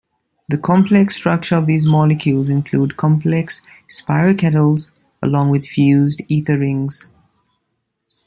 [0.49, 3.31] The complex structure of these molecules include multiple
[3.87, 7.07] spiroketals, along with fused ether rings.